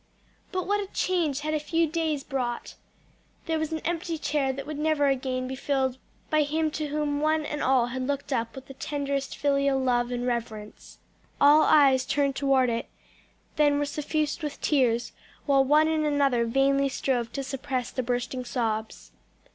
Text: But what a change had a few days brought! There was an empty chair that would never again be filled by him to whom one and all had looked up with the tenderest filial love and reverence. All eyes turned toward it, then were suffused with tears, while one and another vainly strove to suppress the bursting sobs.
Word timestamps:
But 0.51 0.65
what 0.65 0.79
a 0.81 0.91
change 0.91 1.41
had 1.41 1.53
a 1.53 1.59
few 1.59 1.85
days 1.85 2.23
brought! 2.23 2.73
There 3.45 3.59
was 3.59 3.71
an 3.71 3.81
empty 3.81 4.17
chair 4.17 4.51
that 4.51 4.65
would 4.65 4.79
never 4.79 5.05
again 5.05 5.47
be 5.47 5.55
filled 5.55 5.99
by 6.31 6.41
him 6.41 6.71
to 6.71 6.87
whom 6.87 7.19
one 7.21 7.45
and 7.45 7.61
all 7.61 7.85
had 7.93 8.07
looked 8.07 8.33
up 8.33 8.55
with 8.55 8.65
the 8.65 8.73
tenderest 8.73 9.37
filial 9.37 9.77
love 9.77 10.09
and 10.11 10.25
reverence. 10.25 10.97
All 11.39 11.61
eyes 11.61 12.03
turned 12.03 12.35
toward 12.35 12.67
it, 12.71 12.89
then 13.57 13.77
were 13.77 13.85
suffused 13.85 14.41
with 14.41 14.59
tears, 14.59 15.11
while 15.45 15.63
one 15.63 15.87
and 15.87 16.03
another 16.03 16.47
vainly 16.47 16.89
strove 16.89 17.31
to 17.33 17.43
suppress 17.43 17.91
the 17.91 18.01
bursting 18.01 18.43
sobs. 18.43 19.11